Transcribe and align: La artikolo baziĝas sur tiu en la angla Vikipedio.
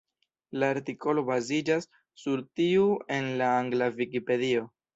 La 0.61 0.69
artikolo 0.75 1.23
baziĝas 1.27 1.87
sur 2.23 2.43
tiu 2.61 2.89
en 3.19 3.31
la 3.43 3.53
angla 3.61 3.93
Vikipedio. 4.03 4.69